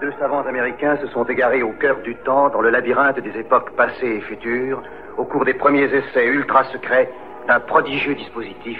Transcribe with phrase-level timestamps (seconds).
[0.00, 3.72] Deux savants américains se sont égarés au cœur du temps, dans le labyrinthe des époques
[3.72, 4.80] passées et futures,
[5.16, 7.10] au cours des premiers essais ultra secrets
[7.48, 8.78] d'un prodigieux dispositif,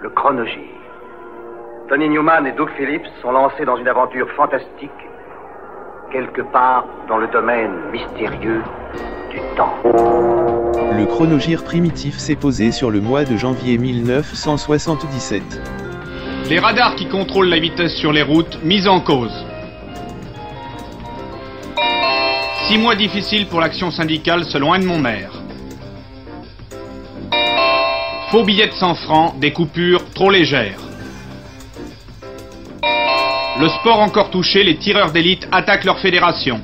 [0.00, 0.74] le chronogire.
[1.88, 4.90] Tony Newman et Doug Phillips sont lancés dans une aventure fantastique,
[6.10, 8.62] quelque part dans le domaine mystérieux
[9.30, 9.72] du temps.
[9.84, 15.42] Le chronogire primitif s'est posé sur le mois de janvier 1977.
[16.50, 19.45] Les radars qui contrôlent la vitesse sur les routes mis en cause.
[22.68, 25.30] Six mois difficiles pour l'action syndicale selon Anne Monmère.
[28.32, 30.80] Faux billets de 100 francs, des coupures trop légères.
[33.60, 36.60] Le sport encore touché, les tireurs d'élite attaquent leur fédération.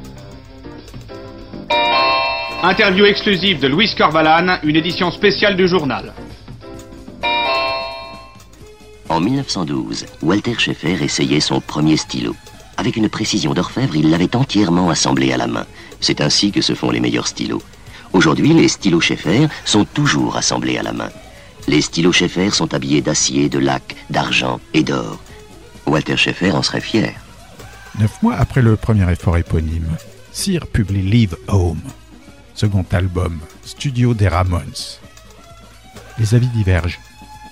[2.65, 6.13] Interview exclusive de Louis Corvalan, une édition spéciale du journal.
[9.09, 12.35] En 1912, Walter Schaeffer essayait son premier stylo.
[12.77, 15.67] Avec une précision d'orfèvre, il l'avait entièrement assemblé à la main.
[16.01, 17.63] C'est ainsi que se font les meilleurs stylos.
[18.13, 21.11] Aujourd'hui, les stylos Schaeffer sont toujours assemblés à la main.
[21.69, 25.19] Les stylos Schaeffer sont habillés d'acier, de lac, d'argent et d'or.
[25.87, 27.15] Walter Schaeffer en serait fier.
[27.99, 29.97] Neuf mois après le premier effort éponyme,
[30.33, 31.83] Sir publie Leave Home,
[32.55, 34.63] second album, studio des Ramones.
[36.19, 37.01] Les avis divergent.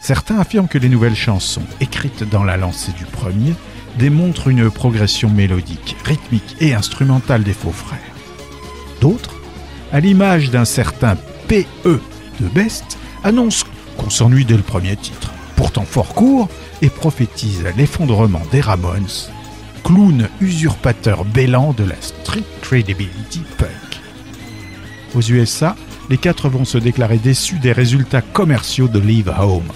[0.01, 3.55] Certains affirment que les nouvelles chansons, écrites dans la lancée du premier,
[3.99, 7.99] démontrent une progression mélodique, rythmique et instrumentale des faux frères.
[9.01, 9.35] D'autres,
[9.93, 11.17] à l'image d'un certain
[11.49, 12.01] P.E.
[12.41, 16.49] de Best, annoncent qu'on s'ennuie dès le premier titre, pourtant fort court,
[16.83, 19.31] et prophétise l'effondrement des Ramones,
[19.85, 24.01] clown usurpateur bélant de la street credibility punk.
[25.15, 25.77] Aux USA,
[26.09, 29.69] les quatre vont se déclarer déçus des résultats commerciaux de Leave Home,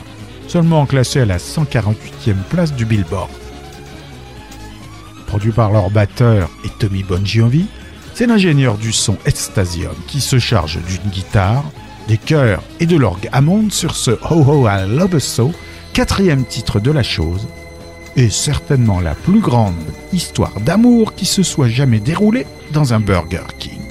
[0.49, 3.31] seulement classé à la 148e place du Billboard.
[5.27, 7.67] Produit par leur batteur et Tommy Bongiovi,
[8.15, 11.65] c'est l'ingénieur du son Estasium qui se charge d'une guitare,
[12.09, 15.53] des chœurs et de l'orgue Hammond sur ce Ho Ho I Love So,
[15.93, 17.49] quatrième titre de la chose,
[18.17, 19.75] et certainement la plus grande
[20.13, 23.84] histoire d'amour qui se soit jamais déroulée dans un Burger King.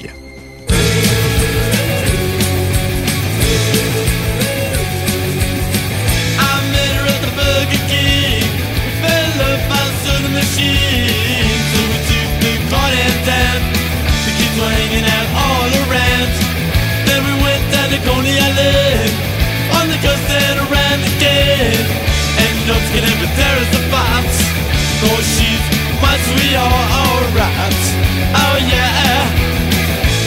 [22.68, 24.24] のつければ There is a bat
[25.02, 27.84] のしず But we are alright.
[28.36, 29.28] Oh yeah.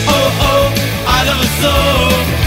[0.09, 0.73] Oh oh
[1.07, 2.46] I love her so.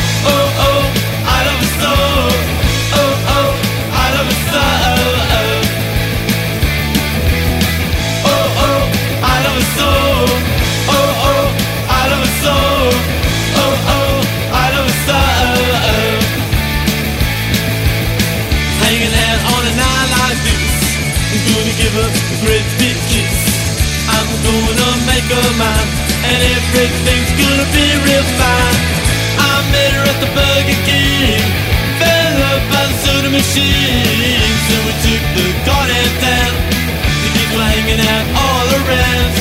[21.80, 22.08] Give a
[22.44, 23.40] great big kiss.
[24.12, 25.90] I'm gonna make her mine,
[26.28, 28.80] and everything's gonna be real fine.
[29.40, 31.40] I met her at the Burger King,
[32.04, 35.88] fell her by the soda machine, so we took the car
[36.20, 36.54] down.
[37.24, 39.32] The kids were hanging out all around.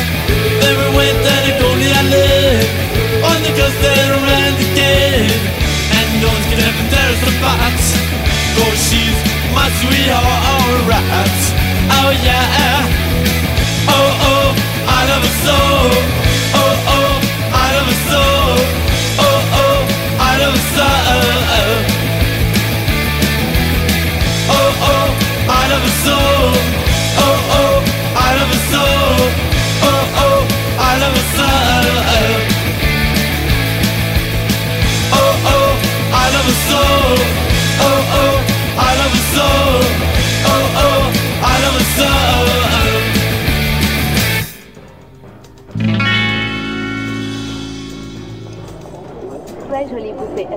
[0.63, 2.67] Then we went down to Coney Island,
[3.27, 5.27] on the coast and around again.
[5.91, 7.79] And no one's gonna tear us apart,
[8.55, 9.19] cause she's
[9.51, 11.58] my sweetheart, alright.
[11.91, 12.87] Oh yeah.
[13.89, 14.49] Oh oh,
[14.87, 15.59] I love her so.
[16.61, 17.11] Oh oh,
[17.53, 18.23] I love her so.
[19.25, 19.79] Oh oh,
[20.19, 20.89] I love her so.
[24.57, 25.09] Oh oh,
[25.49, 26.17] I love her so.
[27.25, 27.77] Oh oh,
[28.17, 28.85] I love her so.
[29.89, 30.41] Oh oh,
[30.79, 31.49] I love her so.
[35.19, 35.71] Oh oh,
[36.13, 36.83] I love her so.
[37.87, 38.37] Oh oh,
[38.79, 39.98] I love her so.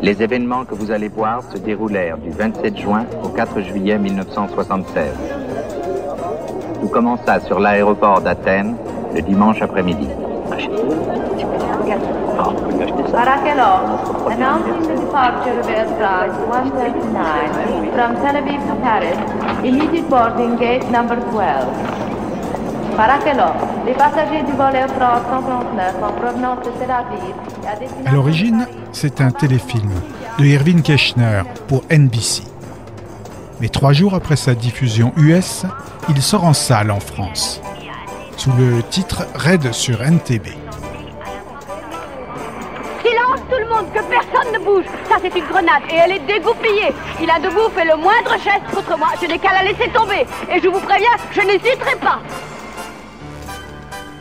[0.01, 5.05] Les événements que vous allez voir se déroulèrent du 27 juin au 4 juillet 1976.
[6.81, 8.75] Tout commença sur l'aéroport d'Athènes
[9.13, 10.07] le dimanche après-midi.
[14.29, 19.17] Announcing the departure of Air France 139 from Tel Aviv to Paris,
[19.63, 21.41] immediate boarding gate number 12.
[22.97, 27.35] Barakelov, les passagers du vol Air France 139 en provenance de Tel Aviv
[28.05, 29.91] À l'origine, c'est un téléfilm
[30.37, 32.43] de Irving Keschner pour NBC.
[33.59, 35.65] Mais trois jours après sa diffusion US,
[36.09, 37.61] il sort en salle en France.
[38.41, 40.60] sous le titre Raid sur NTB.
[43.93, 44.85] Que personne ne bouge.
[45.09, 46.93] Ça c'est une grenade et elle est dégoupillée.
[47.21, 50.25] Il a debout fait le moindre geste contre moi, je n'ai qu'à la laisser tomber.
[50.53, 52.19] Et je vous préviens, je n'hésiterai pas.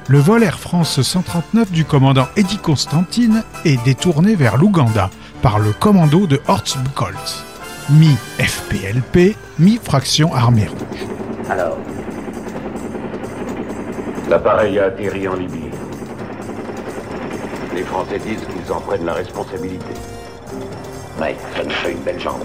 [0.08, 5.10] Le vol Air France 139 du commandant Eddie Constantine est détourné vers l'Ouganda
[5.42, 7.44] par le commando de Hortzbukolt,
[7.90, 11.06] mi-FPLP, mi-fraction armée rouge.
[11.48, 11.76] Alors,
[14.28, 15.69] L'appareil a atterri en Libye.
[17.80, 19.94] Les Français disent qu'ils en prennent la responsabilité.
[21.18, 22.44] ouais, ça nous fait une belle jambe.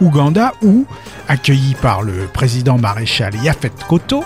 [0.00, 0.86] Ouganda où,
[1.26, 4.22] accueillis par le président maréchal Yafet Koto,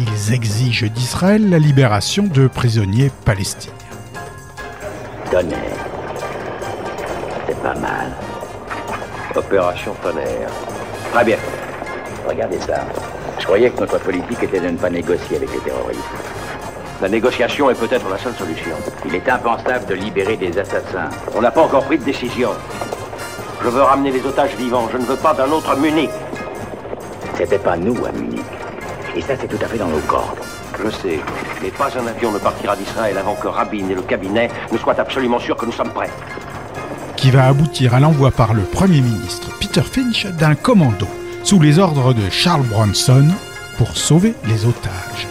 [0.00, 3.74] ils exigent d'Israël la libération de prisonniers palestiniens.
[5.30, 5.60] Tonnerre.
[7.46, 8.10] C'est pas mal.
[9.36, 10.50] Opération Tonnerre.
[11.12, 11.38] Très bien.
[12.28, 12.84] Regardez ça.
[13.38, 16.39] Je croyais que notre politique était de ne pas négocier avec les terroristes.
[17.00, 18.76] La négociation est peut-être la seule solution.
[19.06, 21.08] Il est impensable de libérer des assassins.
[21.34, 22.50] On n'a pas encore pris de décision.
[23.62, 24.86] Je veux ramener les otages vivants.
[24.92, 26.10] Je ne veux pas d'un autre Munich.
[27.36, 28.44] C'était pas nous à Munich.
[29.16, 30.38] Et ça, c'est tout à fait dans nos cordes.
[30.84, 31.20] Je sais.
[31.62, 34.98] Mais pas un avion ne partira d'Israël avant que Rabin et le cabinet ne soient
[35.00, 36.10] absolument sûrs que nous sommes prêts.
[37.16, 41.06] qui va aboutir à l'envoi par le Premier ministre Peter Finch d'un commando
[41.44, 43.28] sous les ordres de Charles Bronson
[43.76, 45.29] pour sauver les otages.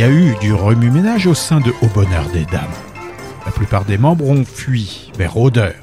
[0.00, 2.72] Y a eu du remue-ménage au sein de Au Bonheur des Dames.
[3.44, 5.74] La plupart des membres ont fui vers Odeur.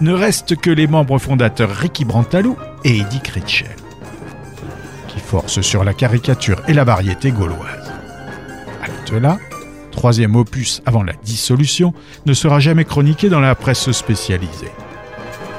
[0.00, 3.76] Ne restent que les membres fondateurs Ricky Brantalou et Eddie Critchell,
[5.06, 7.92] qui forcent sur la caricature et la variété gauloise.
[8.82, 9.38] Halte là,
[9.92, 14.72] troisième opus avant la dissolution, ne sera jamais chroniqué dans la presse spécialisée.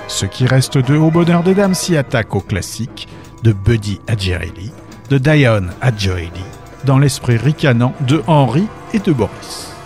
[0.10, 3.08] Ce qui reste de Au Bonheur des Dames s'y attaque aux classiques
[3.44, 4.74] de Buddy Adjerelli,
[5.10, 6.44] de Diane Adjoeli,
[6.88, 9.77] dans l'esprit ricanant de Henri et de Boris.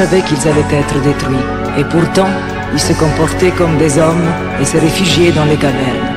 [0.00, 2.32] Savaient qu'ils allaient être détruits, et pourtant,
[2.72, 6.08] ils se comportaient comme des hommes et se réfugiaient dans les cavernes.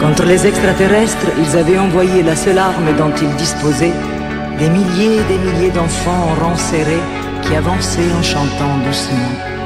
[0.00, 3.98] Contre les extraterrestres, ils avaient envoyé la seule arme dont ils disposaient,
[4.60, 6.58] des milliers et des milliers d'enfants en rang
[7.42, 9.57] qui avançaient en chantant doucement.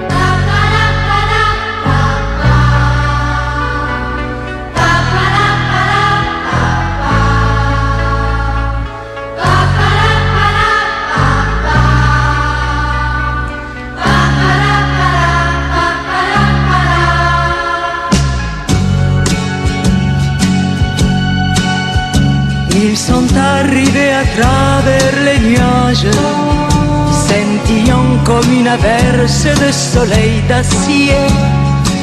[28.43, 31.15] Comme une averse de soleil d'acier,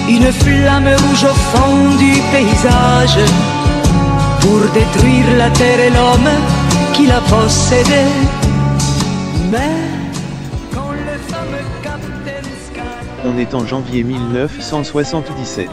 [0.08, 3.20] une flamme rouge au fond du paysage,
[4.42, 6.30] pour détruire la terre et l'homme
[6.94, 8.14] qui la possédait.
[9.52, 9.76] Mais
[10.74, 12.82] quand le fameux Captain Sky
[13.26, 15.70] On est en janvier 1977.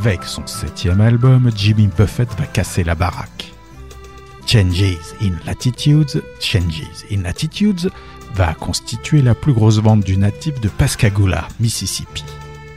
[0.00, 3.52] Avec son septième album, Jimmy Buffett va casser la baraque.
[4.46, 7.90] Changes in Latitudes, Changes in Latitudes
[8.32, 12.24] va constituer la plus grosse vente du natif de Pascagoula, Mississippi.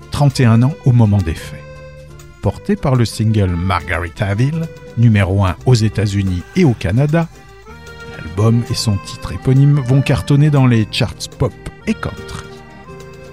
[0.10, 1.63] 31 ans au moment des faits.
[2.42, 7.28] Porté par le single Margaritaville, numéro 1 aux États-Unis et au Canada,
[8.18, 11.54] l'album et son titre éponyme vont cartonner dans les charts pop
[11.86, 12.50] et country.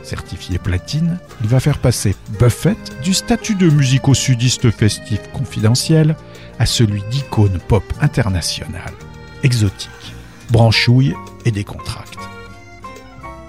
[0.08, 6.16] Certifié platine, il va faire passer Buffett du statut de musico-sudiste festif confidentiel
[6.58, 8.94] à celui d'icône pop internationale,
[9.42, 10.14] exotique,
[10.50, 12.18] branchouille et décontracte.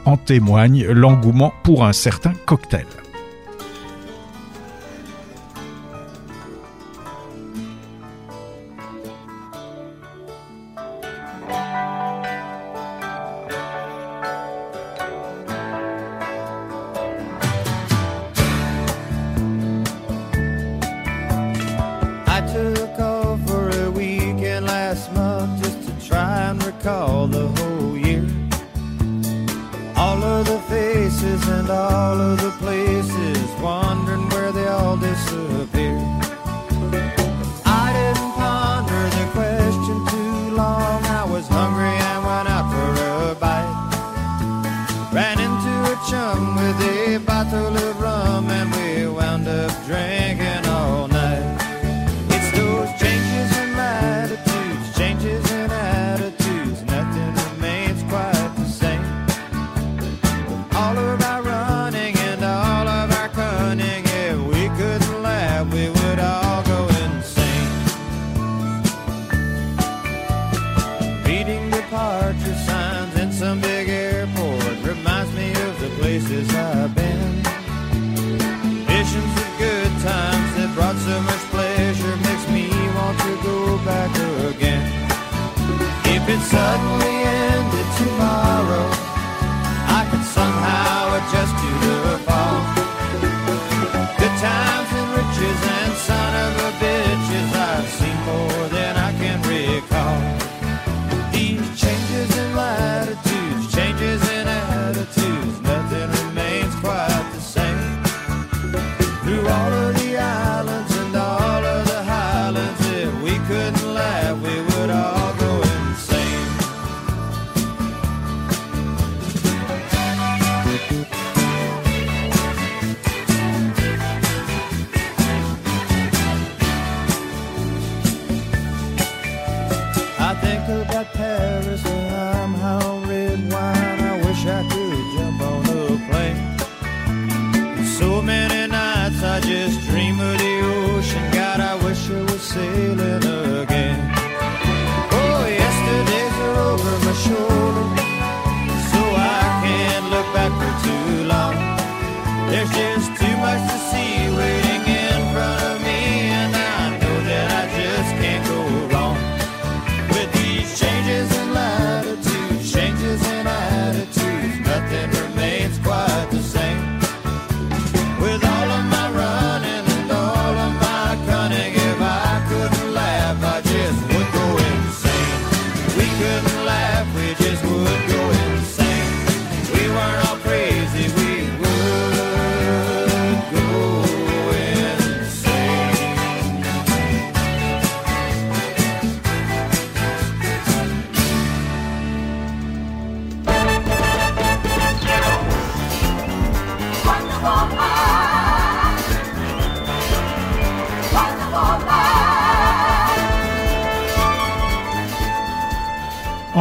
[0.04, 2.88] En témoigne l'engouement pour un certain cocktail.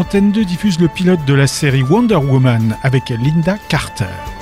[0.08, 4.37] Antenne 2 diffuse le pilote de la série Wonder Woman avec Linda Carter.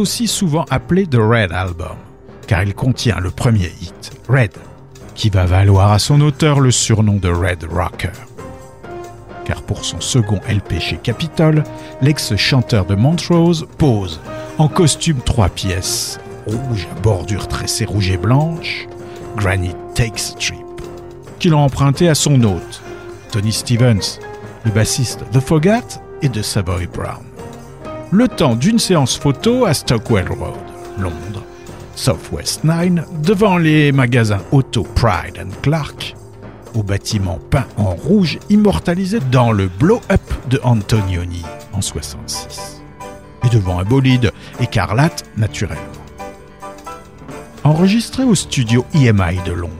[0.00, 1.96] Aussi souvent appelé The Red Album,
[2.46, 4.52] car il contient le premier hit, Red,
[5.14, 8.12] qui va valoir à son auteur le surnom de Red Rocker.
[9.44, 11.62] Car pour son second LP chez Capitol,
[12.00, 14.20] l'ex-chanteur de Montrose pose
[14.58, 18.88] en costume trois pièces, rouge à bordure tressée rouge et blanche,
[19.36, 20.56] Granite Takes Trip,
[21.38, 22.82] qu'il a emprunté à son hôte,
[23.30, 24.18] Tony Stevens,
[24.64, 27.29] le bassiste The Fogat et de Savoy Brown
[28.12, 30.58] le temps d'une séance photo à Stockwell Road,
[30.98, 31.44] Londres,
[31.94, 36.16] Southwest 9, devant les magasins auto Pride and Clark,
[36.74, 41.42] au bâtiment peint en rouge immortalisé dans le blow-up de Antonioni
[41.72, 42.82] en 66,
[43.44, 45.80] et devant un bolide écarlate naturellement.
[47.62, 49.74] Enregistré au studio EMI de Londres,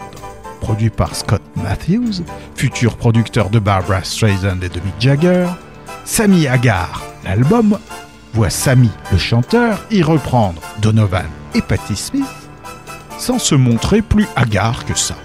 [0.61, 2.23] produit par Scott Matthews,
[2.55, 5.49] futur producteur de Barbara Streisand et de Mick Jagger,
[6.05, 7.79] Sammy Hagar, l'album
[8.33, 12.25] voit Sammy, le chanteur, y reprendre Donovan et Patti Smith,
[13.19, 15.17] sans se montrer plus hagard que ça.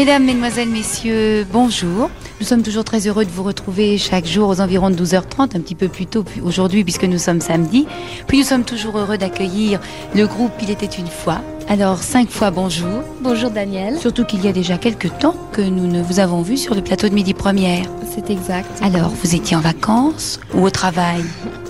[0.00, 2.08] Mesdames, Mesdemoiselles, Messieurs, bonjour.
[2.40, 5.60] Nous sommes toujours très heureux de vous retrouver chaque jour aux environs de 12h30, un
[5.60, 7.86] petit peu plus tôt aujourd'hui puisque nous sommes samedi.
[8.26, 9.78] Puis nous sommes toujours heureux d'accueillir
[10.14, 11.42] le groupe Il était une fois.
[11.68, 13.02] Alors cinq fois bonjour.
[13.20, 13.98] Bonjour Daniel.
[13.98, 16.80] Surtout qu'il y a déjà quelques temps que nous ne vous avons vu sur le
[16.80, 17.84] plateau de Midi Première.
[18.10, 18.70] C'est exact.
[18.80, 21.22] Alors vous étiez en vacances ou au travail?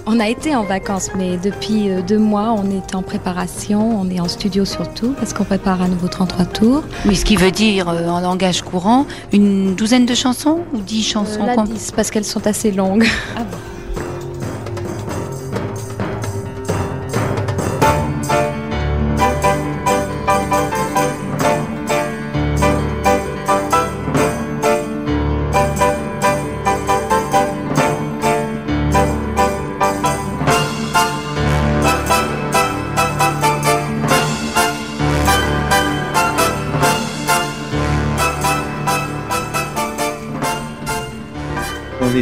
[0.06, 4.08] On a été en vacances, mais depuis euh, deux mois, on est en préparation, on
[4.08, 6.82] est en studio surtout, parce qu'on prépare à nouveau 33 tours.
[7.06, 11.02] Oui, ce qui veut dire, euh, en langage courant, une douzaine de chansons ou dix
[11.02, 13.06] chansons euh, parce qu'elles sont assez longues.
[13.36, 13.44] Ah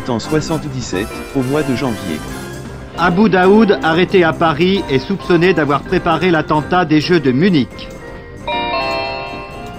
[0.09, 2.19] 1977, au mois de janvier.
[2.97, 7.89] Abu Daoud, arrêté à Paris, est soupçonné d'avoir préparé l'attentat des Jeux de Munich.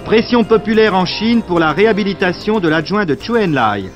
[0.04, 3.90] Pression populaire en Chine pour la réhabilitation de l'adjoint de Chu Enlai.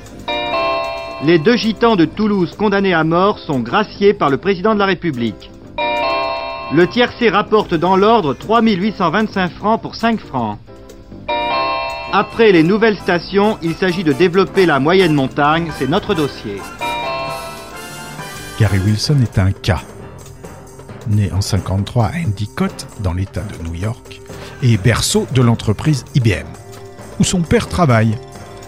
[1.24, 4.86] Les deux gitans de Toulouse condamnés à mort sont graciés par le président de la
[4.86, 5.50] République.
[6.72, 10.58] Le tiercé rapporte dans l'ordre 3825 francs pour 5 francs.
[12.16, 16.62] Après les nouvelles stations, il s'agit de développer la moyenne montagne, c'est notre dossier.
[18.60, 19.82] Gary Wilson est un cas.
[21.08, 24.20] Né en 53 à Endicott, dans l'État de New York,
[24.62, 26.46] et berceau de l'entreprise IBM,
[27.18, 28.16] où son père travaille,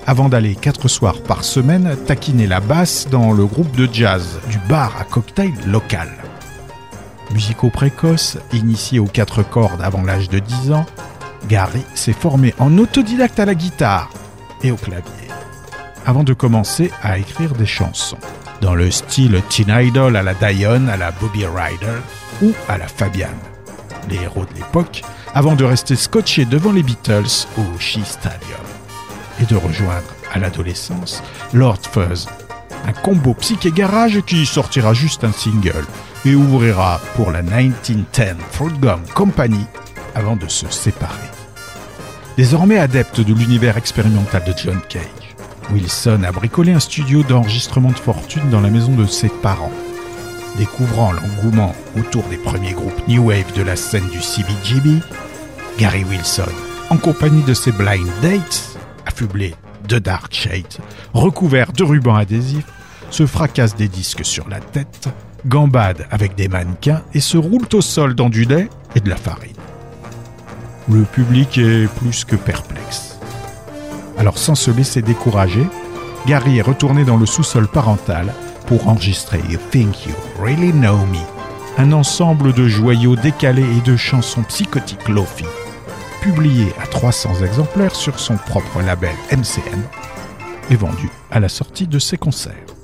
[0.08, 4.58] avant d'aller quatre soirs par semaine taquiner la basse dans le groupe de jazz du
[4.68, 6.10] bar à cocktail local.
[7.30, 10.86] Musico précoce, initié aux quatre cordes avant l'âge de 10 ans,
[11.48, 14.10] Gary s'est formé en autodidacte à la guitare
[14.62, 15.28] et au clavier,
[16.04, 18.18] avant de commencer à écrire des chansons,
[18.60, 22.00] dans le style Teen Idol à la Dion, à la Bobby Ryder
[22.42, 23.28] ou à la Fabian,
[24.08, 25.02] les héros de l'époque,
[25.34, 28.66] avant de rester scotché devant les Beatles au Shea Stadium,
[29.40, 31.22] et de rejoindre à l'adolescence
[31.52, 32.26] Lord Fuzz,
[32.86, 35.84] un combo psyché garage qui sortira juste un single
[36.24, 39.66] et ouvrira pour la 1910 Fruit Gum Company
[40.16, 41.28] avant de se séparer.
[42.38, 45.02] Désormais adepte de l'univers expérimental de John Cage,
[45.72, 49.72] Wilson a bricolé un studio d'enregistrement de fortune dans la maison de ses parents.
[50.56, 55.02] Découvrant l'engouement autour des premiers groupes New Wave de la scène du CBGB,
[55.78, 56.48] Gary Wilson,
[56.88, 59.54] en compagnie de ses blind dates, affublés
[59.86, 60.78] de dark shades,
[61.12, 62.64] recouverts de rubans adhésifs,
[63.10, 65.08] se fracasse des disques sur la tête,
[65.46, 69.16] gambade avec des mannequins et se roulent au sol dans du lait et de la
[69.16, 69.55] farine.
[70.88, 73.18] Le public est plus que perplexe.
[74.18, 75.66] Alors sans se laisser décourager,
[76.26, 78.32] Gary est retourné dans le sous-sol parental
[78.66, 81.18] pour enregistrer You Think You Really Know Me,
[81.78, 85.44] un ensemble de joyaux décalés et de chansons psychotiques lofi,
[86.22, 89.82] publié à 300 exemplaires sur son propre label MCM
[90.70, 92.75] et vendu à la sortie de ses concerts.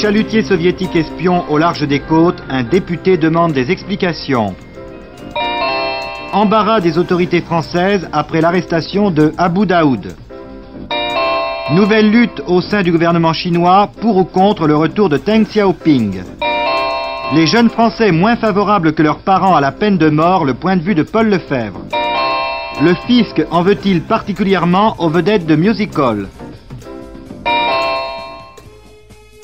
[0.00, 4.54] Des chalutiers soviétiques espions au large des côtes, un député demande des explications.
[6.32, 10.16] Embarras des autorités françaises après l'arrestation de Abu Daoud.
[11.72, 16.22] Nouvelle lutte au sein du gouvernement chinois pour ou contre le retour de Deng Xiaoping.
[17.34, 20.78] Les jeunes Français moins favorables que leurs parents à la peine de mort, le point
[20.78, 21.82] de vue de Paul Lefebvre.
[22.80, 26.26] Le fisc en veut-il particulièrement aux vedettes de musical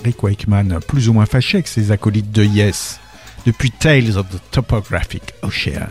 [0.07, 3.01] Rick Wakeman, plus ou moins fâché avec ses acolytes de Yes,
[3.45, 5.88] depuis Tales of the Topographic Ocean,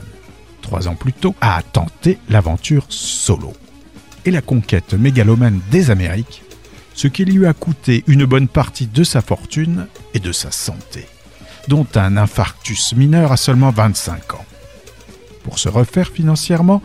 [0.62, 3.52] trois ans plus tôt, a tenté l'aventure solo
[4.24, 6.44] et la conquête mégalomane des Amériques,
[6.94, 11.06] ce qui lui a coûté une bonne partie de sa fortune et de sa santé,
[11.68, 14.46] dont un infarctus mineur à seulement 25 ans.
[15.44, 16.82] Pour se refaire financièrement,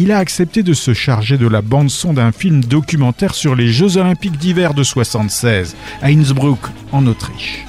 [0.00, 3.96] il a accepté de se charger de la bande-son d'un film documentaire sur les Jeux
[3.96, 6.60] Olympiques d'hiver de 76 à Innsbruck,
[6.92, 7.66] en Autriche.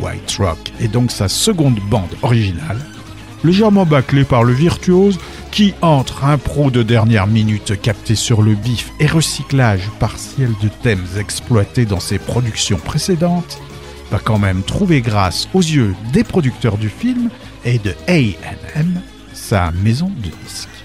[0.00, 2.80] White Rock est donc sa seconde bande originale,
[3.44, 5.18] légèrement bâclée par le virtuose
[5.50, 11.04] qui, entre impro de dernière minute capté sur le bif et recyclage partiel de thèmes
[11.18, 13.60] exploités dans ses productions précédentes,
[14.10, 17.28] va quand même trouver grâce aux yeux des producteurs du film
[17.66, 19.02] et de A&M
[19.34, 20.75] sa maison de disques.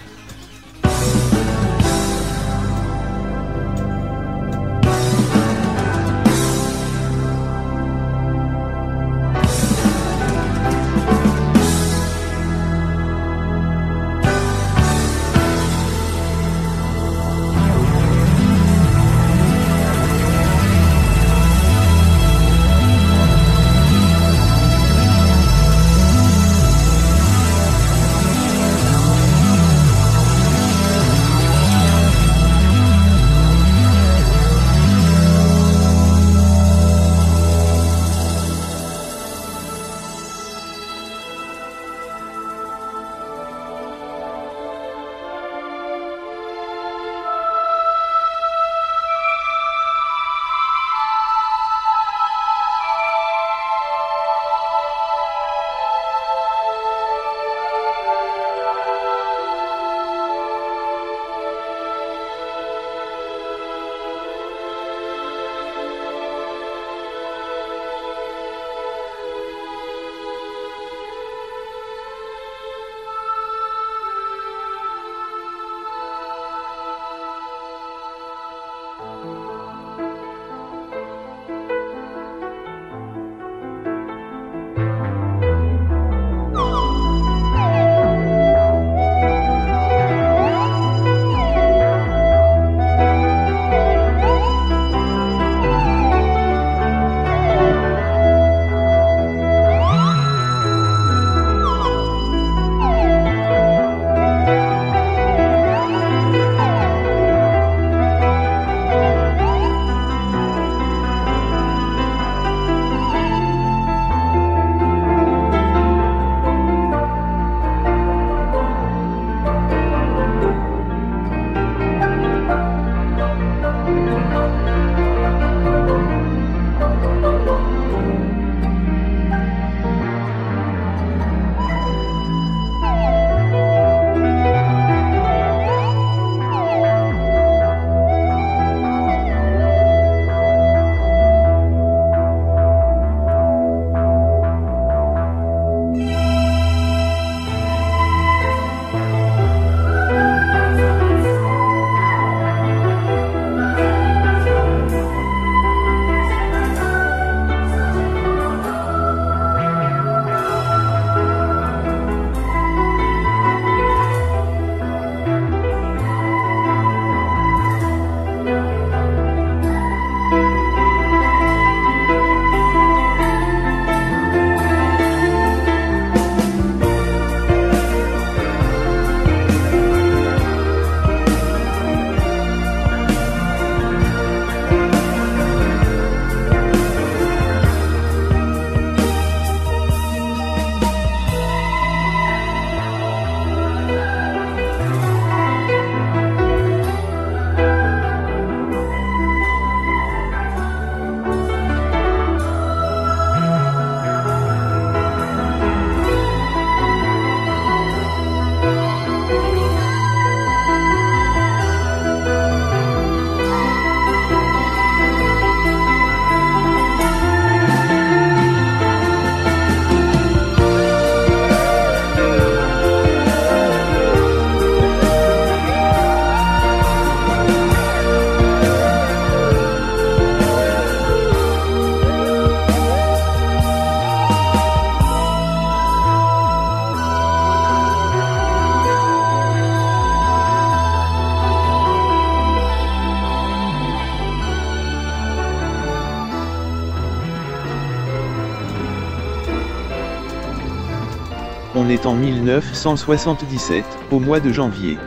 [252.04, 254.98] En 1977, au mois de janvier.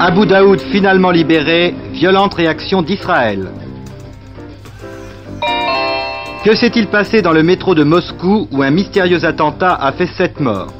[0.00, 3.52] Abu Daoud finalement libéré, violente réaction d'Israël.
[6.44, 10.40] Que s'est-il passé dans le métro de Moscou où un mystérieux attentat a fait sept
[10.40, 10.74] morts?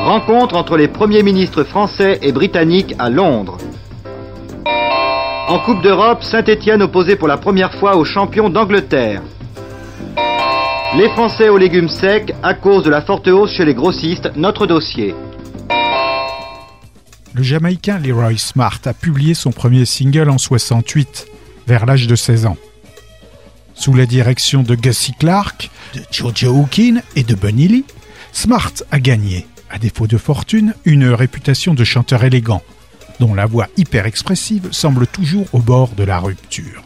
[0.00, 3.56] Rencontre entre les premiers ministres français et britanniques à Londres.
[5.48, 9.22] En Coupe d'Europe, Saint-Étienne opposé pour la première fois aux champions d'Angleterre.
[10.94, 14.66] Les Français aux légumes secs à cause de la forte hausse chez les grossistes, notre
[14.66, 15.14] dossier.
[17.32, 21.28] Le Jamaïcain Leroy Smart a publié son premier single en 68,
[21.66, 22.58] vers l'âge de 16 ans.
[23.72, 27.84] Sous la direction de Gussie Clark, de Jojo Hookin et de Bunny Lee,
[28.32, 32.60] Smart a gagné, à défaut de fortune, une réputation de chanteur élégant,
[33.18, 36.82] dont la voix hyper expressive semble toujours au bord de la rupture.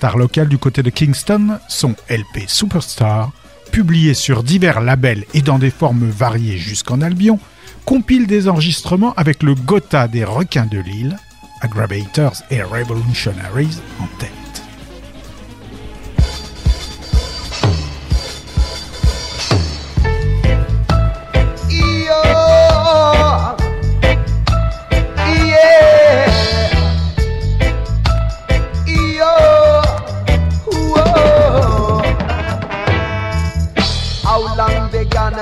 [0.00, 3.32] Star local du côté de Kingston, son LP Superstar,
[3.70, 7.38] publié sur divers labels et dans des formes variées jusqu'en Albion,
[7.84, 11.18] compile des enregistrements avec le Gotha des requins de l'île,
[11.60, 14.39] Aggravators et Revolutionaries en tête.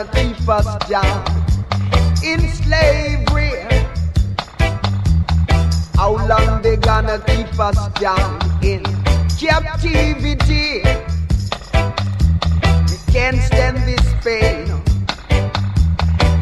[0.04, 1.24] Gonna keep us down
[2.22, 3.50] in slavery?
[5.96, 8.84] How long they gonna keep us down in
[9.38, 10.82] captivity?
[12.88, 14.70] We can't stand this pain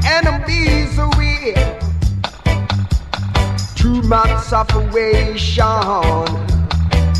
[0.05, 1.55] and misery.
[3.75, 5.65] Too much separation.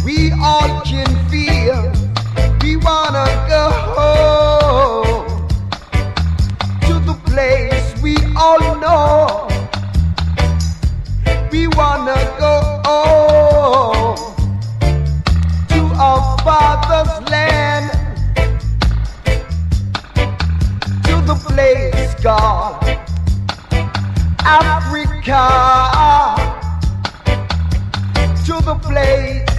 [0.05, 1.93] We all can feel.
[2.61, 5.36] We wanna go home
[7.37, 9.47] place we all know.
[11.53, 12.55] We wanna go
[15.69, 17.91] to our father's land,
[21.05, 22.83] to the place called
[24.59, 25.43] Africa,
[28.47, 29.56] to the place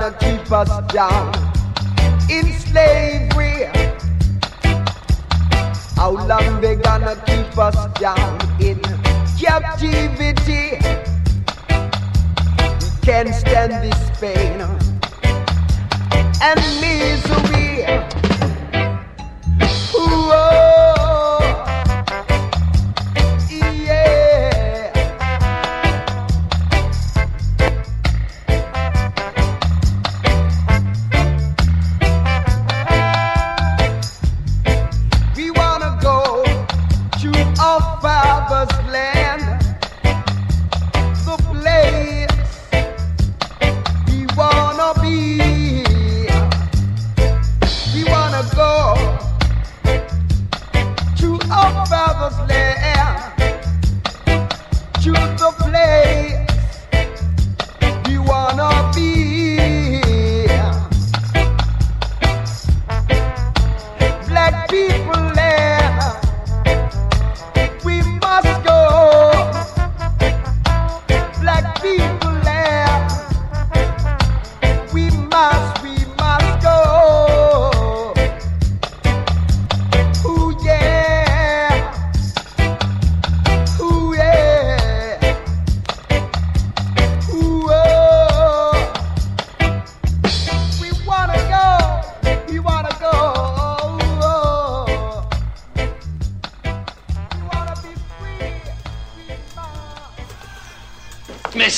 [0.00, 1.28] gonna keep us down
[2.30, 3.66] in slavery?
[5.94, 8.80] How long they gonna keep us down in
[9.38, 10.78] captivity?
[12.80, 14.62] We can't stand this pain
[16.40, 17.84] and misery.
[19.94, 20.69] Ooh,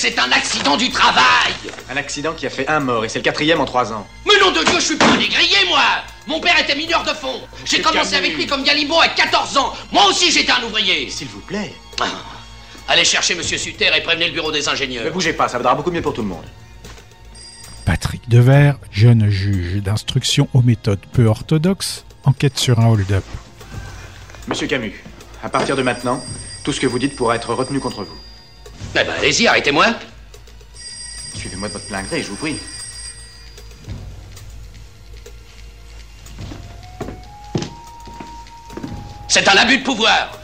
[0.03, 1.53] c'est un accident du travail
[1.89, 4.05] Un accident qui a fait un mort et c'est le quatrième en trois ans.
[4.27, 5.81] Mais nom de Dieu, je suis pas un négrier, moi
[6.27, 7.41] Mon père était mineur de fond.
[7.65, 9.73] J'ai commencé avec lui comme Galimbo à 14 ans.
[9.93, 11.09] Moi aussi, j'étais un ouvrier.
[11.09, 11.73] S'il vous plaît.
[12.01, 12.07] Ah.
[12.89, 15.05] Allez chercher Monsieur Sutter et prévenez le bureau des ingénieurs.
[15.05, 16.47] Ne bougez pas, ça vaudra beaucoup mieux pour tout le monde.
[17.85, 23.25] Patrick Devers, jeune juge d'instruction aux méthodes peu orthodoxes, enquête sur un hold-up.
[24.49, 25.05] Monsieur Camus,
[25.45, 26.21] à partir de maintenant,
[26.65, 28.19] tout ce que vous dites pourra être retenu contre vous.
[28.95, 29.87] Eh ben, allez-y, arrêtez-moi.
[31.35, 32.57] Suivez-moi de votre plein gré, je vous prie.
[39.29, 40.39] C'est un abus de pouvoir.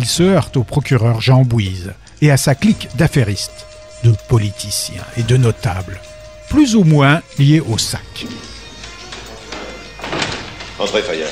[0.00, 1.92] il se heurte au procureur Jean Bouise
[2.22, 3.66] et à sa clique d'affairistes,
[4.02, 6.00] de politiciens et de notables,
[6.48, 8.24] plus ou moins liés au sac.
[10.78, 11.28] Entrez, Fayard.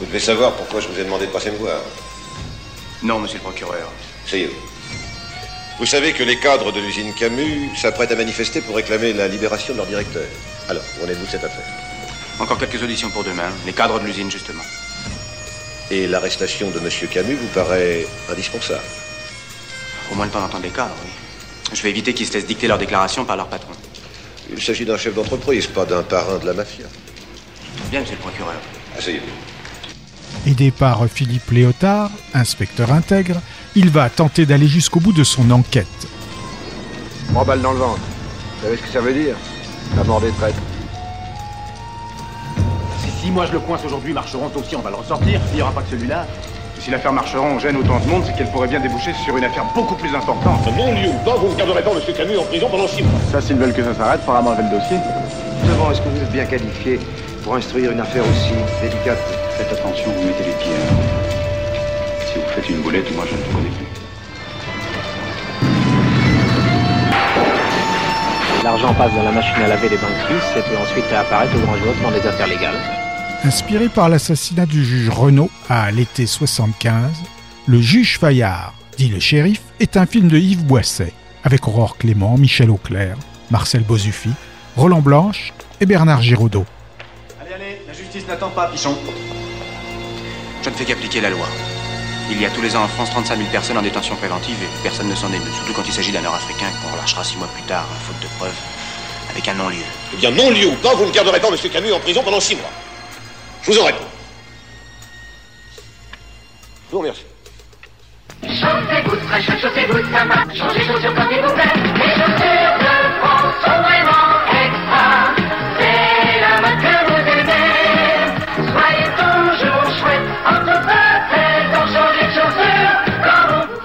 [0.00, 1.80] Vous devez savoir pourquoi je vous ai demandé de passer me voir.
[3.04, 3.92] Non, monsieur le procureur.
[4.26, 4.54] C'est vous.
[5.78, 9.74] Vous savez que les cadres de l'usine Camus s'apprêtent à manifester pour réclamer la libération
[9.74, 10.22] de leur directeur.
[10.70, 11.66] Alors, où en êtes-vous de cette affaire?
[12.40, 13.50] Encore quelques auditions pour demain.
[13.66, 14.62] Les cadres de l'usine, justement.
[15.90, 18.80] Et l'arrestation de Monsieur Camus vous paraît indispensable?
[20.10, 21.10] Au moins le temps d'entendre les cadres, oui.
[21.74, 23.72] Je vais éviter qu'ils se laissent dicter leurs déclarations par leur patron.
[24.50, 26.86] Il s'agit d'un chef d'entreprise, pas d'un parrain de la mafia.
[27.90, 28.54] Bien, monsieur le procureur.
[28.96, 29.53] Asseyez-vous.
[30.46, 33.40] Aidé par Philippe Léotard, inspecteur intègre,
[33.74, 35.86] il va tenter d'aller jusqu'au bout de son enquête.
[37.30, 38.00] Trois balles dans le ventre.
[38.58, 39.36] Vous savez ce que ça veut dire
[39.96, 40.58] La mort des traîtres.
[43.00, 45.40] Si, si moi je le coince aujourd'hui, Marcheron aussi, on va le ressortir.
[45.52, 46.26] Il n'y aura pas que celui-là.
[46.78, 49.64] Si l'affaire Marcheron gêne autant de monde, c'est qu'elle pourrait bien déboucher sur une affaire
[49.74, 50.66] beaucoup plus importante.
[50.76, 52.14] Non, lieu pas, vous ne garderez pas M.
[52.14, 53.20] Camus en prison pendant six mois.
[53.32, 54.98] Ça, s'ils veulent que ça s'arrête, faudra m'enlever le dossier.
[55.66, 57.00] Devant, est-ce que vous êtes bien qualifié
[57.42, 59.18] pour instruire une affaire aussi délicate
[59.56, 60.72] Faites attention, vous mettez les pieds.
[60.72, 60.96] hein.
[62.26, 63.86] Si vous faites une boulette, moi je ne vous connais plus.
[68.64, 71.60] L'argent passe dans la machine à laver des banques suisses et peut ensuite réapparaître au
[71.60, 72.74] grand jour dans les affaires légales.
[73.44, 77.10] Inspiré par l'assassinat du juge Renaud à l'été 75,
[77.66, 81.12] Le juge Fayard, dit le shérif, est un film de Yves Boisset,
[81.44, 83.16] avec Aurore Clément, Michel Auclair,
[83.50, 84.30] Marcel Bozuffi,
[84.76, 86.64] Roland Blanche et Bernard Giraudot.
[87.40, 88.96] Allez, allez, la justice n'attend pas, Pichon.
[90.64, 91.46] Je ne fais qu'appliquer la loi.
[92.30, 94.82] Il y a tous les ans en France 35 000 personnes en détention préventive et
[94.82, 97.64] personne ne s'en émeut, surtout quand il s'agit d'un Nord-Africain qu'on relâchera six mois plus
[97.64, 98.58] tard, faute de preuves,
[99.30, 99.84] avec un non-lieu.
[100.14, 101.56] Eh bien, non lieu ou pas, vous ne garderez pas M.
[101.70, 102.70] Camus en prison pendant six mois.
[103.62, 104.06] Je vous en réponds.
[106.86, 107.26] Je vous remercie.
[108.42, 108.66] Chaud,
[109.60, 110.54] chaussez-vous, ça va.
[110.54, 111.72] Changez de chaussures quand il vous plaît.
[111.74, 114.33] Les chaussures de France sont vraiment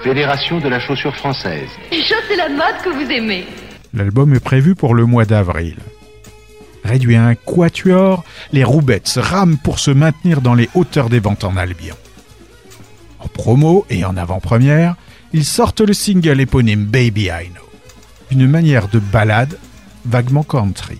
[0.04, 1.70] Fédération de la chaussure française.
[1.92, 3.46] Chaussez la mode que vous aimez.
[3.94, 5.76] L'album est prévu pour le mois d'avril.
[6.86, 8.24] Réduit à un quatuor,
[8.54, 11.96] les Roubettes rament pour se maintenir dans les hauteurs des ventes en Albion.
[13.20, 14.96] En promo et en avant-première,
[15.34, 17.68] ils sortent le single éponyme Baby I Know,
[18.32, 19.58] une manière de ballade
[20.06, 21.00] vaguement country.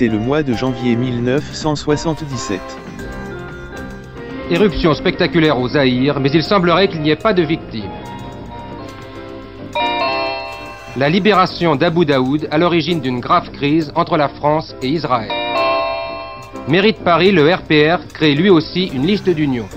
[0.00, 2.58] C'est le mois de janvier 1977.
[4.50, 7.90] Éruption spectaculaire au Zaïre, mais il semblerait qu'il n'y ait pas de victimes.
[10.96, 15.30] La libération d'Abu Daoud à l'origine d'une grave crise entre la France et Israël.
[16.66, 19.68] Mairie de Paris, le RPR crée lui aussi une liste d'unions.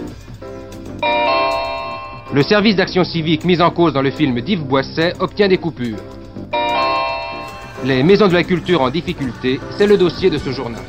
[2.33, 5.99] Le service d'action civique mis en cause dans le film d'Yves Boisset obtient des coupures.
[7.83, 10.81] Les maisons de la culture en difficulté, c'est le dossier de ce journal.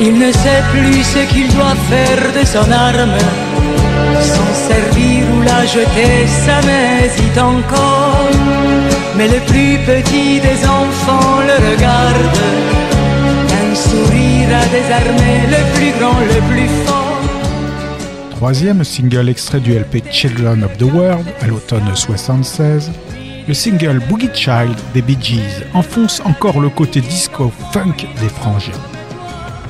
[0.00, 3.18] Il ne sait plus ce qu'il doit faire de son arme,
[4.20, 8.87] s'en servir ou la jeter, ça m'hésite encore.
[9.18, 12.38] Mais le plus petit des enfants le regarde,
[13.50, 17.18] un sourire à désarmer le plus grand, le plus fort.
[18.30, 22.92] Troisième single extrait du LP Children of the World à l'automne 76,
[23.48, 28.70] le single Boogie Child des Bee Gees enfonce encore le côté disco funk des frangins.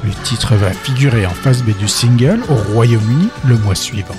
[0.04, 4.14] Le titre va figurer en face B du single au Royaume-Uni le mois suivant.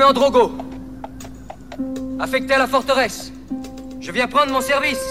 [0.00, 0.52] Lieutenant Drogo,
[2.18, 3.34] affecté à la forteresse.
[4.00, 5.04] Je viens prendre mon service.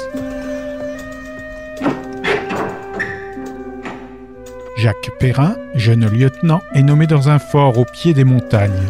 [4.77, 8.81] Jacques Perrin, jeune lieutenant, est nommé dans un fort au pied des montagnes.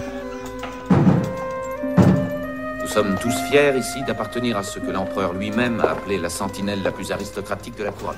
[2.80, 6.82] Nous sommes tous fiers ici d'appartenir à ce que l'empereur lui-même a appelé la sentinelle
[6.82, 8.16] la plus aristocratique de la couronne.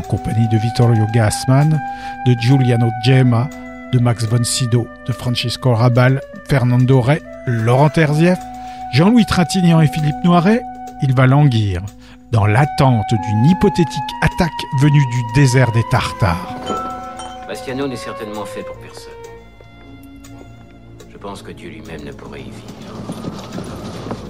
[0.00, 1.80] en compagnie de Vittorio Gassman,
[2.26, 3.48] de Giuliano Gemma,
[3.92, 8.38] de Max von Sydow, de Francisco Rabal, Fernando Rey, Laurent Terzieff,
[8.94, 10.62] Jean-Louis Trintignant et Philippe Noiret,
[11.02, 11.82] il va languir
[12.30, 16.56] dans l'attente d'une hypothétique attaque venue du désert des Tartares.
[17.46, 19.12] Bastiano n'est certainement fait pour personne.
[21.10, 22.72] Je pense que Dieu lui-même ne pourrait y vivre.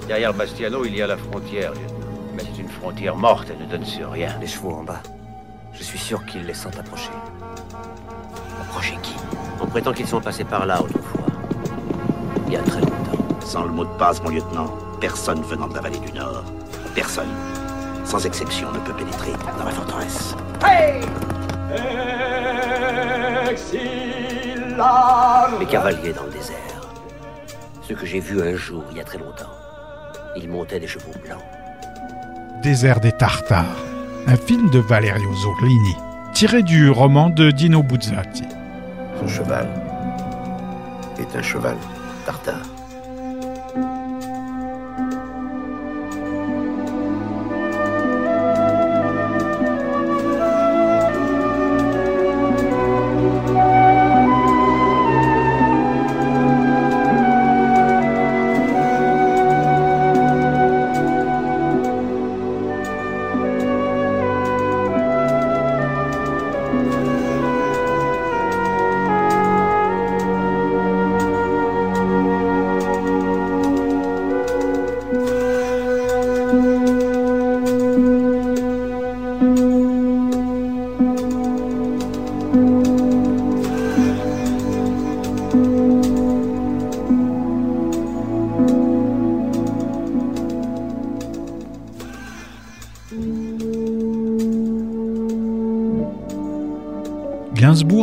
[0.08, 2.02] Derrière Bastiano, il y a la frontière, lieutenant.
[2.34, 4.36] Mais c'est une frontière morte, elle ne donne sur rien.
[4.40, 5.02] Les chevaux en bas.
[5.72, 7.10] Je suis sûr qu'ils les sentent approcher.
[8.60, 9.14] Approcher qui?
[9.62, 11.26] On prétend qu'ils sont passés par là autrefois.
[12.48, 13.38] Il y a très longtemps.
[13.40, 14.66] Sans le mot de passe, mon lieutenant,
[15.00, 16.42] personne venant de la vallée du Nord,
[16.94, 17.30] personne,
[18.04, 20.34] sans exception, ne peut pénétrer dans la forteresse.
[20.64, 21.00] Hey
[25.60, 26.56] Les cavaliers dans le désert.
[27.82, 29.50] Ceux que j'ai vus un jour, il y a très longtemps.
[30.36, 31.42] Ils montaient des chevaux blancs.
[32.62, 33.64] Désert des Tartares,
[34.26, 35.96] un film de Valerio Zorlini,
[36.32, 38.44] tiré du roman de Dino Buzzati.
[39.22, 39.68] Son cheval
[41.16, 41.76] est un cheval
[42.26, 42.81] tartare.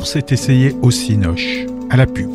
[0.10, 2.32] S'est essayé au cinoche, à la pub.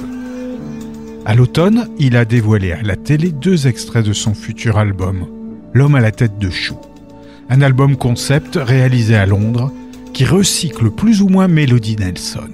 [1.26, 5.26] À l'automne, il a dévoilé à la télé deux extraits de son futur album,
[5.72, 6.76] L'homme à la tête de chou.
[7.50, 9.72] Un album concept réalisé à Londres
[10.12, 12.50] qui recycle plus ou moins Melody Nelson.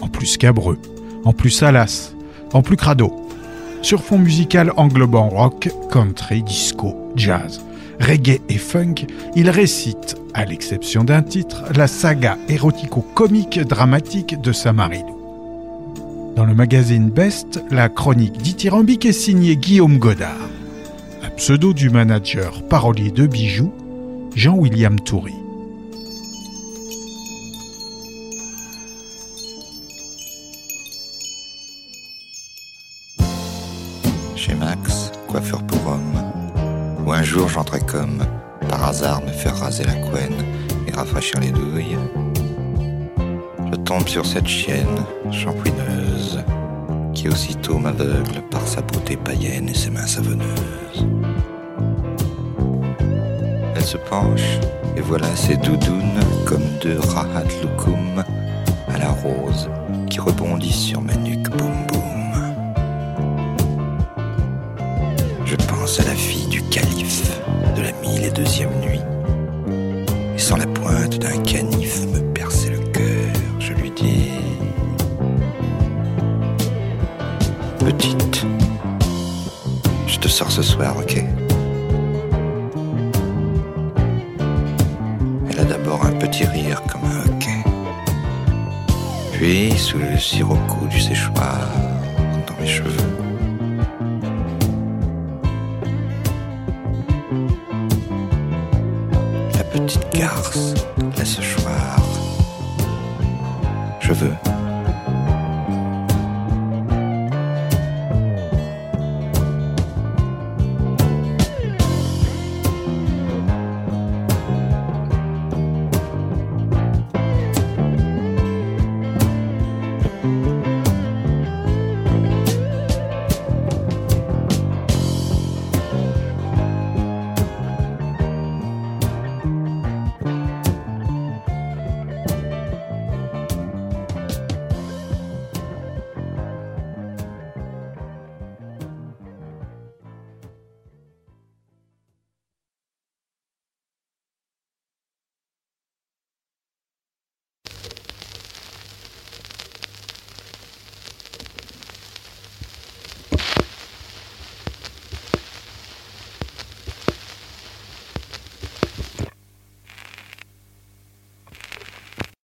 [0.00, 0.80] En plus cabreux,
[1.24, 2.16] en plus salace,
[2.52, 3.14] en plus crado.
[3.82, 7.64] Sur fond musical englobant rock, country, disco, jazz,
[8.00, 9.06] reggae et funk,
[9.36, 16.32] il récite, à l'exception d'un titre, la saga érotico-comique dramatique de Samarilou.
[16.34, 20.50] Dans le magazine Best, la chronique dithyrambique est signée Guillaume Godard,
[21.22, 23.72] un pseudo du manager parolier de bijoux,
[24.34, 25.34] Jean-William Toury.
[34.34, 38.24] Chez Max, coiffeur pour homme, où un jour j'entrais comme,
[38.94, 40.44] hasard, faire raser la couenne
[40.86, 41.98] et rafraîchir les douilles.
[43.72, 46.38] Je tombe sur cette chienne, shampouineuse,
[47.12, 51.08] qui aussitôt m'aveugle par sa beauté païenne et ses mains savonneuses.
[53.74, 54.60] Elle se penche,
[54.96, 58.22] et voilà ses doudounes comme deux rahat loukoum
[58.94, 59.68] à la rose
[60.08, 62.54] qui rebondissent sur ma nuque boum boum.
[65.44, 67.43] Je pense à la fille du calife
[68.44, 68.93] deuxième nuit.